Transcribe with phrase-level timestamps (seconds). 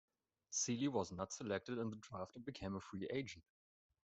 [0.49, 3.43] Sealy was not selected in the draft and became a free agent.